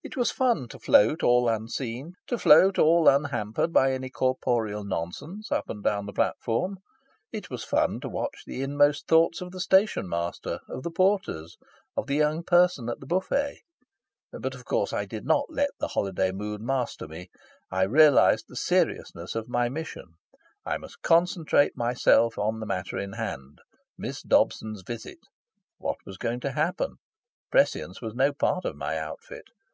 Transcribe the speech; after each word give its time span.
It 0.00 0.16
was 0.16 0.30
fun 0.30 0.68
to 0.68 0.78
float 0.78 1.22
all 1.22 1.50
unseen, 1.50 2.14
to 2.28 2.38
float 2.38 2.78
all 2.78 3.08
unhampered 3.08 3.74
by 3.74 3.92
any 3.92 4.08
corporeal 4.08 4.82
nonsense, 4.82 5.52
up 5.52 5.68
and 5.68 5.84
down 5.84 6.06
the 6.06 6.14
platform. 6.14 6.78
It 7.30 7.50
was 7.50 7.62
fun 7.62 8.00
to 8.00 8.08
watch 8.08 8.44
the 8.46 8.62
inmost 8.62 9.06
thoughts 9.06 9.42
of 9.42 9.50
the 9.52 9.60
station 9.60 10.08
master, 10.08 10.60
of 10.66 10.82
the 10.82 10.90
porters, 10.90 11.58
of 11.94 12.06
the 12.06 12.14
young 12.14 12.42
person 12.42 12.88
at 12.88 13.00
the 13.00 13.06
buffet. 13.06 13.58
But 14.32 14.54
of 14.54 14.64
course 14.64 14.94
I 14.94 15.04
did 15.04 15.26
not 15.26 15.44
let 15.50 15.72
the 15.78 15.88
holiday 15.88 16.32
mood 16.32 16.62
master 16.62 17.06
me. 17.06 17.28
I 17.70 17.82
realised 17.82 18.46
the 18.48 18.56
seriousness 18.56 19.34
of 19.34 19.46
my 19.46 19.68
mission. 19.68 20.14
I 20.64 20.78
must 20.78 21.02
concentrate 21.02 21.76
myself 21.76 22.38
on 22.38 22.60
the 22.60 22.66
matter 22.66 22.96
in 22.96 23.12
hand: 23.12 23.60
Miss 23.98 24.22
Dobson's 24.22 24.80
visit. 24.86 25.18
What 25.76 25.98
was 26.06 26.16
going 26.16 26.40
to 26.40 26.52
happen? 26.52 26.94
Prescience 27.50 28.00
was 28.00 28.14
no 28.14 28.32
part 28.32 28.64
of 28.64 28.74
my 28.74 28.96
outfit. 28.96 29.50